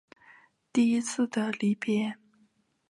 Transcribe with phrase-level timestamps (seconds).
[0.73, 2.15] 第一次的离別